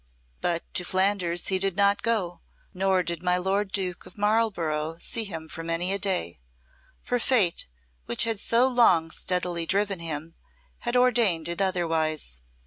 [0.41, 2.41] But to Flanders he did not go,
[2.73, 6.39] nor did my Lord Duke of Marlborough see him for many a day,
[7.03, 7.67] for Fate,
[8.07, 10.33] which had so long steadily driven him,
[10.79, 12.41] had ordained it otherwise.